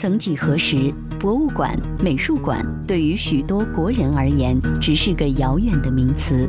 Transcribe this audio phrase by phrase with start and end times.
[0.00, 6.48] 曾几何时，博物馆、美术馆对于许多国人而言只是个遥远的名词。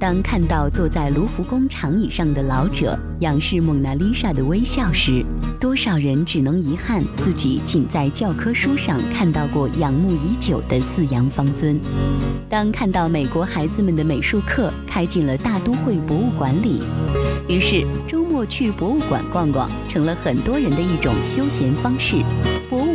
[0.00, 5.24] 当看到坐在卢浮宫长椅上的老者仰视蒙娜丽莎的微笑时，
[5.60, 11.78] 多少人只能遗憾自己仅在教科书上看到过仰慕已久的四羊方尊。
[12.48, 16.82] 当看到美国孩子们的美术课开进了大都会博物馆里，
[17.48, 22.16] 于是周末去博物馆逛逛成了很多人的一种休闲方式。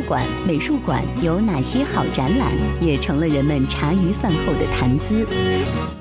[0.07, 5.25] 馆、美术馆有哪些好展览，也成了人们茶余饭后的谈资。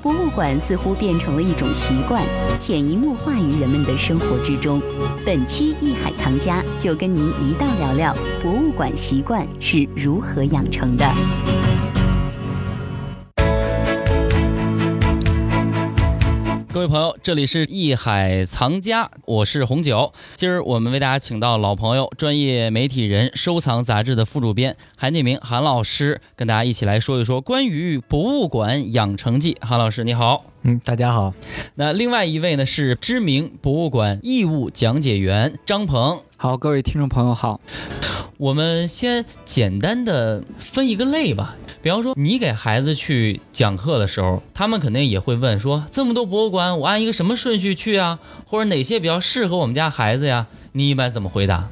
[0.01, 2.21] 博物馆似乎变成了一种习惯，
[2.59, 4.81] 潜移默化于人们的生活之中。
[5.25, 11.52] 本期艺海藏家就跟您一道聊聊博物馆习惯是如何养成的。
[16.73, 20.11] 各位朋友，这里是艺海藏家，我是红九。
[20.35, 29.55] 今儿我们为大家请到老朋友、专业媒体人、收藏杂志的副主编韩建明韩老师，跟大家一起来说一说关于博物馆养成记。
[29.61, 31.35] 韩老师你好，嗯，大家好。
[31.75, 36.23] 那另外一位呢是知名博物馆义务讲解员张鹏。
[36.43, 37.61] 好，各位听众朋友好。
[38.35, 41.55] 我们先简单的分一个类吧。
[41.81, 48.19] 比方说，你给孩子去讲课的时候，他们肯定也会问说：这么多博物馆，我按一个什么顺序去啊？
[48.45, 50.45] 或者哪些比较适合我们家孩子呀？
[50.73, 51.69] 你一般怎么回答？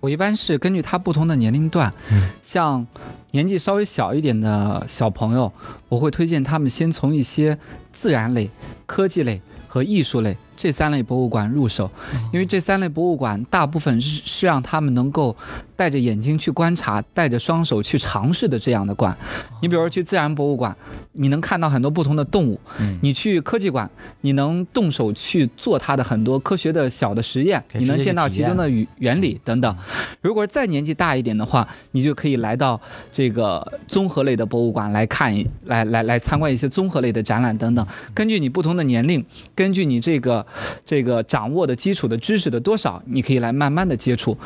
[0.00, 1.92] 我一般是根据他不同的年龄段，
[2.40, 2.86] 像
[3.32, 5.52] 年纪稍微小一点的小朋友，
[5.90, 7.58] 我会推荐他们先从一些
[7.92, 8.50] 自然类、
[8.86, 9.42] 科技类
[9.74, 10.36] 和艺术类。
[10.56, 11.90] 这三类博物馆入手，
[12.32, 15.36] 因为这三类博物馆大部分是是让他们能够
[15.74, 19.18] 带着眼睛去观察，带着双手去尝试的这样的馆。
[19.60, 20.76] 你比如说去自然博物馆，
[21.14, 22.56] 你能看到很多不同的动物；
[23.02, 29.76] 你去科技馆，你能动手去做它的很多科学的小的实验，你能见到其中的原原理等等。
[30.20, 37.84] 如果再年纪大一点的话，你就可以来到这个综合类的博物馆来看，来来来参观一些综合类的展览等等。
[38.14, 39.24] 根据你不同的年龄，
[39.64, 40.46] 根据你这个。
[40.86, 44.36] 这个掌握的基础的知识的多少，你可以来慢慢的接触。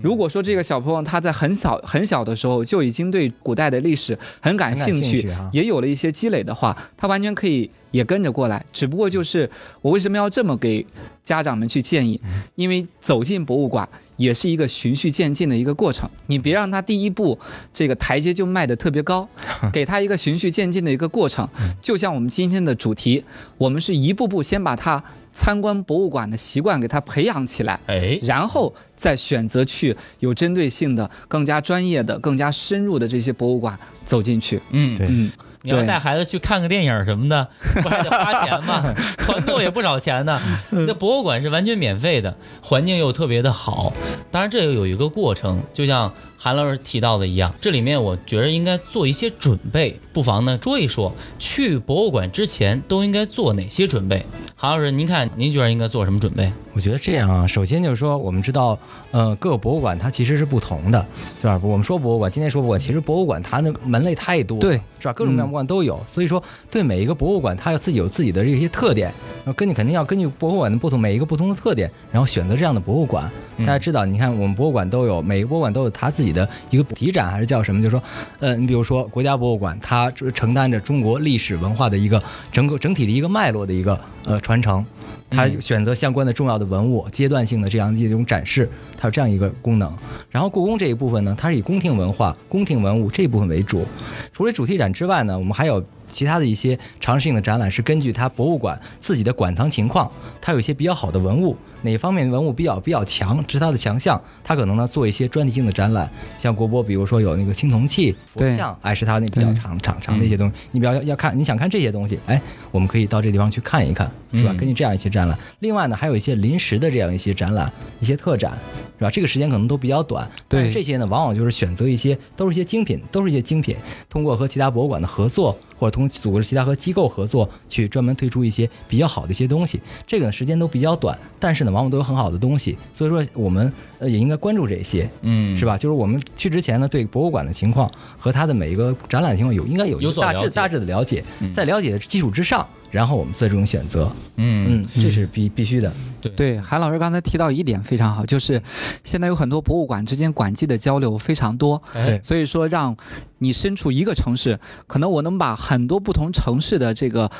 [0.00, 8.66] 如果说这个小朋友他在很小很小的时候就已经对古代的历史很感兴趣，也有了一些积累的话，他完全可以也跟着过来。
[8.72, 9.48] 只不过就是
[9.80, 10.84] 我为什么要这么给
[11.22, 12.20] 家长们去建议？
[12.56, 13.88] 因为走进博物馆。
[14.18, 17.36] 也是一个循序渐进的一个过程，你别让他第一步
[17.74, 19.28] 这个台阶就迈得特别高，
[19.72, 21.48] 给他一个循序渐进的一个过程。
[21.80, 23.24] 就像我们今天的主题，
[23.58, 34.60] 我们是一步步先把他参观博物馆的习惯给他培养起来，哎，然后再选择去有针对性的、更加专业的、更加深入的这些博物馆走进去。
[34.70, 35.32] 嗯，嗯。
[35.62, 37.48] 你要带孩子去看个电影什么的，
[37.82, 38.82] 不还得花钱吗？
[39.18, 40.40] 团购也不少钱呢。
[40.70, 43.92] 那博物馆是完全免费的，环境又特别的好。
[44.30, 46.12] 当然，这又有一个过程，就像
[46.44, 49.96] 韩老师提到的一样，这里面我觉得应该做一些准备。
[50.12, 54.26] 不妨呢说一说，去博物馆之前都应该做哪些准备？
[54.56, 56.52] 韩老师，您看，您觉得应该做什么准备？
[56.72, 58.76] 我觉得这样啊，首先就是说，我们知道，
[59.12, 61.06] 呃，各个博物馆它其实是不同的，
[61.40, 61.60] 是吧？
[61.62, 65.12] 我们说博物馆，今天说博物馆，其实博物馆它的门类太多，对，是吧？
[65.12, 69.14] 各种各样博物馆都有，所以说对每一个博物馆，它有自己有自己的这些特点，
[69.44, 73.28] 然后根据肯定要根据博物馆的不同，每一个不同的特点，然后选择这样的博物馆。
[73.58, 77.82] 大家知道，你看我们博物馆都有，每个博物馆都有它自己的一个题展，还是叫什么？
[77.82, 78.02] 就是说，
[78.38, 82.22] 呃，你比如说国家博物馆，它承担着中国历史文化的一个
[82.52, 84.84] 整个整体的一个脉络的一个呃传承。
[85.28, 89.92] 它选择相关的重要的文物，阶段性的这样一种展示，它有这样一个功能。
[90.30, 93.84] 然后故宫这一部分呢，它是以宫廷文化、宫廷文物这一部分为主。
[94.32, 95.84] 除了主题展之外呢，我们还有。
[96.12, 106.10] 其他的一些尝试性的展览是根据它博物馆自己的馆藏情况，它有一些比较好的文物，哪方面文物比较比较强，是它的强项，它可能呢做一些专题性的展览。
[106.38, 110.54] 像国博，比如说有那个青铜器、佛像，哎，是它那比较长长长的一些东西。
[110.70, 112.40] 你比较要看，你想看这些东西，哎，
[112.70, 114.52] 我们可以到这地方去看一看，是吧？
[114.54, 115.38] 根据这样一些展览。
[115.60, 118.56] 另外呢，还有一些临时的这样一些展览，一些特展，
[118.98, 119.10] 是吧？
[119.10, 123.76] 这个时间可能都比较短，对这些呢，往往就是选择一些都是一些精品，都是一些精品，
[124.08, 125.58] 通过和其他博物馆的合作。
[125.82, 135.78] 或者同组织其他和机构合作，去专门推出一些比较好的一些东西，这个呢时间都比较短，但是呢往往都有很好的东西，所以说我们呃也应该关注这些，嗯，是吧？
[135.78, 141.24] 就是我们去之前呢，对博物馆的情况和它的每一个展览情况有应该有一个大致大致的了解，
[141.54, 142.66] 在了解的基础之上。
[142.90, 145.90] 然后我们做这种选择，嗯嗯，这是必必须的。
[146.20, 148.60] 对对，韩老师刚才提到一点非常好，就是
[149.02, 151.82] 现在有很多博物馆之间馆际的交流非常多，
[152.22, 152.94] 所以说让
[153.38, 157.30] 你身处一个城市，可能我能把很多不同城市的这个。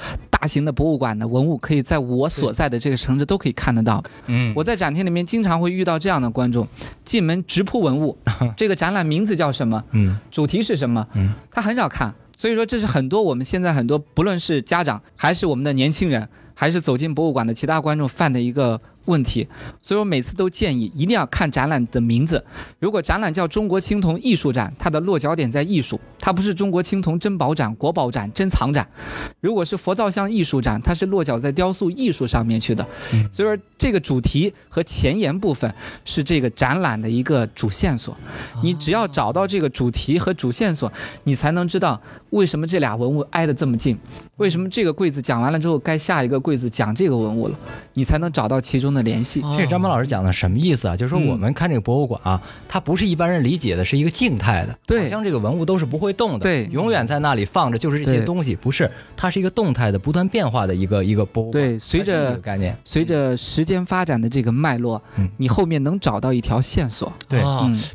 [0.42, 4.02] 大型的博物馆的文物，可以在我所在的这个城市都可以看得到。
[4.26, 6.66] 嗯，我在展厅里面经常会遇到这样的观众，
[7.04, 8.18] 进门直扑文物，
[8.58, 9.84] 这个展览名字叫什么？
[9.92, 11.06] 嗯，主题是什么？
[11.14, 12.12] 嗯，他很少看。
[12.36, 18.80] 所以说，这是很多我们现在很多不论是家长还是我们的年轻人，还是走进博物馆的其他观众犯的一个。
[19.06, 19.46] 问题，
[19.80, 22.44] 所以我每次都建议一定要看展览的名字。
[22.78, 28.88] 如果展览叫“中国青铜艺术展”，它的落脚点在艺术，它不是“中国青铜珍宝展”“国宝展”“珍藏展”。
[29.40, 32.86] 如果是佛造像艺术展，它是落脚在雕塑艺术上面去的。
[33.32, 38.16] 所以说，这个主题和前沿部分是这个展览的一个主线索。
[38.62, 40.92] 你只要找到这个主题和主线索，
[41.24, 42.00] 你才能知道
[42.30, 43.98] 为什么这俩文物挨得这么近，
[44.36, 47.58] 为什么这个柜子讲完了之后，该下一个柜子讲这个文物了，
[47.94, 48.91] 你才能找到其中。
[48.92, 50.96] 的联系，这张鹏老师讲的什么意思啊？
[50.96, 61.62] 就是说我们看这个博物馆啊，它不是一般人理解的，是一个静态的，对，好像这个文物都是不会动的，对，永远在那里放着，就是这些东西，不是，它是一个动态的、不断变化的一个一个博物馆。
[61.62, 65.00] 对，随着概念，随着时间发展的这个脉络，
[65.36, 67.12] 你后面能找到一条线索。
[67.28, 67.42] 对，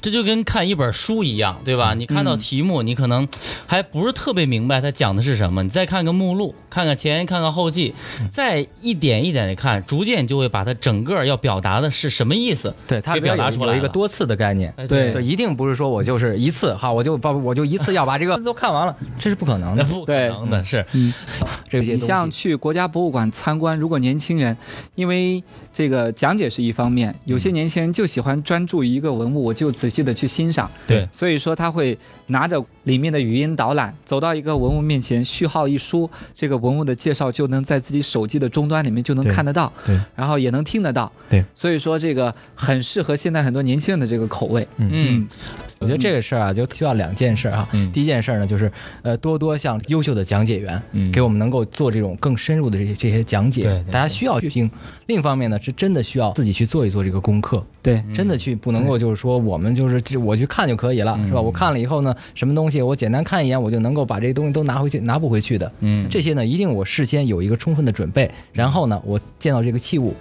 [0.01, 1.93] 这就跟看一本书一样，对吧？
[1.93, 3.27] 你看到题目，你可能
[3.65, 7.93] 还不是特别明白它讲的是什么，你再看个目录，看看前，看看后记，
[8.31, 11.67] 再一点一点的看，逐渐就会把它整个要表达。
[11.81, 12.73] 的是什么意思？
[12.87, 14.73] 对他表达出来一个多次的概念。
[14.87, 20.83] 对对，一定不是说我就是一次哈，我就把我就一次要把这个 都看完了，这是不可能的，不可能的是。
[21.67, 24.55] 嗯，这些你像去国家博物馆参观，如果年轻人，
[24.95, 25.43] 因为
[25.73, 30.69] 这个讲解是一方面，有些年轻人就喜欢专注一个文物，我就仔细的去欣赏。
[30.87, 31.97] 对，所以说他会
[32.27, 39.71] 拿着里面的语音导览，走到一个文物面前，序号一输，这个文物的介绍就能在自己手机的终端里面就能看得到。
[39.85, 41.11] 对，然后也能听得到。
[41.29, 41.43] 对。
[41.53, 44.67] 所以说这个很适合现在很多年轻人的这个口味。
[44.77, 45.27] 嗯，
[45.79, 47.67] 我觉得这个事儿啊，就需要两件事哈。
[47.71, 47.91] 嗯。
[47.91, 48.71] 第一件事呢，就是
[49.01, 53.63] 呃，多多向优秀的讲解员，嗯，给我们能够做这种更深入的这些这些讲解。
[53.63, 53.83] 对。
[53.91, 54.69] 大家需要去听。
[55.07, 57.65] 另一方面呢，是真的需要自己去做一做这个功课。
[57.81, 58.03] 对。
[58.13, 61.39] 真的去不能够就是说我们就是我去看就可以了，是吧？
[61.39, 65.71] 我看了以后呢，什么东西我简单看一眼，我就能够把这些东西都拿回去，拿不回去的。
[65.79, 66.07] 嗯。
[66.09, 70.15] 这些呢，一定我事先有一个充分的准备，然后呢，我见到这个器物。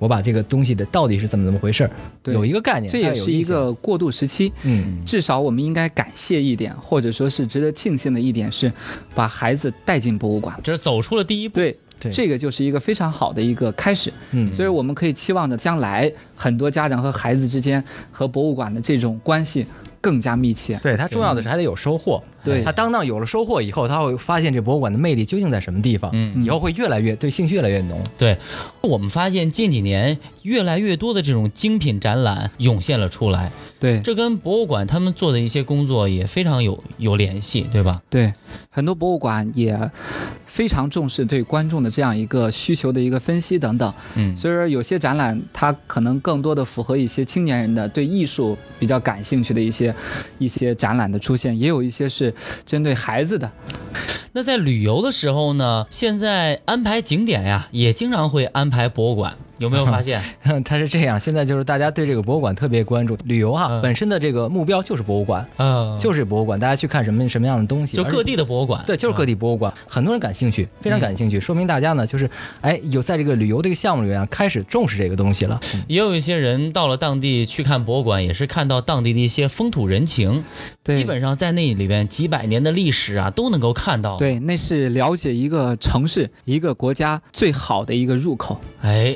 [0.00, 1.90] 我把这个东西的到底是怎么怎么回事儿，
[2.32, 4.50] 有一个概念，这也是一个过渡时期。
[4.64, 8.72] 嗯，至少我们应该感谢一点，或者说是值得庆幸的一点是，
[9.14, 11.56] 把孩子带进博物馆，这是走出了第一步。
[12.00, 14.10] 对，这个就是一个非常好的一个开始。
[14.30, 19.66] 嗯，所以我们可以期望着将来很多家长和孩子之间和博物馆的这种关系。
[20.02, 22.24] 更加密切，对它重要的是还得有收获。
[22.42, 26.10] 对他当当有了收获以后，他会发现这博物馆的魅力究竟在什么地方。
[26.14, 28.02] 嗯，以后会越来越对兴趣越来越浓。
[28.16, 28.36] 对，
[28.80, 33.52] 我们发现近几年越来越多的这种精品展览涌现了出来。
[33.78, 38.02] 对，这跟博物馆他们做的一些工作也非常有有联系，对吧？
[38.10, 38.32] 对，
[38.70, 39.90] 很多博物馆也
[40.44, 43.92] 非常重视对观众的这样一个需求的一个分析等等。
[44.16, 49.94] 嗯，所以说有些展览它可能更多的符合一些青年人的对艺术比较感兴趣的一些。
[50.38, 52.29] 一些展览的出现，也有一些是
[52.64, 53.52] 针对孩子的。
[54.32, 59.36] 那在旅游的时候呢，现在安排景点呀，也经常会安排博物馆。
[59.60, 60.20] 有没有发现？
[60.64, 63.16] 它是这样，现在就是大家对这个博物馆特别关注。
[63.24, 72.28] 旅游哈，本身的这个目标就是博物馆，嗯，就是博物馆，大家去看什么什么样的东西，就各地的博物馆，对，就是各地博物馆，很多人感兴趣，非常感兴趣，说明大家呢，就是
[72.62, 75.60] 哎，有在这个旅游这个项目里面开始重视这个东西了。
[75.86, 80.42] 也有一些人到了当地去看博物馆，也是看到当地的一些风土人情，
[80.84, 84.16] 基本上在那里边几百年的历史啊，都能够看到。
[84.16, 88.58] 对，那是了解一个城市、一个国家最好的一个入口。
[88.80, 89.14] 哎。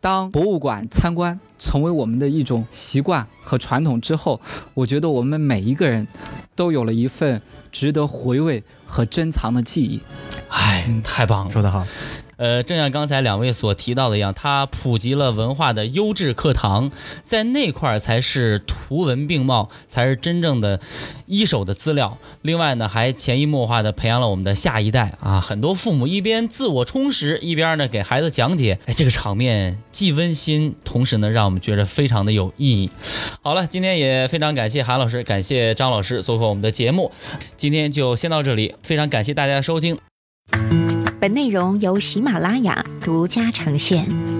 [0.00, 4.40] 当博物馆参观成为我们的一种习惯和传统之后，
[4.72, 6.08] 我觉得我们每一个人
[6.56, 10.00] 都有了一份值得回味和珍藏的记忆。
[10.48, 11.86] 哎，太棒了，说得好。
[12.40, 16.90] 呃，正像刚才两位所提到的一样，它普及了文化的优质课堂，
[17.22, 20.80] 在那块儿才是图文并茂，才是真正的
[21.26, 22.16] 一手的资料。
[22.40, 25.38] 另外呢，还潜移默化的培养了我们的下一代啊。
[25.38, 32.90] 很多父母一边自我充实，一边呢给孩子讲解，哎，这个场面既温馨，同时呢让我们觉得非常的有意义。
[33.42, 37.12] 好了，今天也非常感谢韩老师，感谢张老师做客我们的节目，
[37.58, 40.09] 今天就先到这里，非常感谢大家的收听。
[41.20, 44.39] 本内容由喜马拉雅独家呈现。